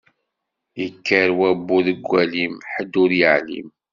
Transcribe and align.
Ikker 0.85 1.29
wabbu 1.39 1.77
deg 1.87 1.99
walim, 2.09 2.53
ḥedd 2.71 2.93
ur 3.03 3.11
yeɛlim. 3.19 3.67